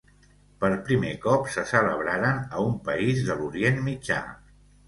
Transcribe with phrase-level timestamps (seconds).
[0.63, 4.21] Per primer cop se celebraren a un país de l'Orient Mitjà.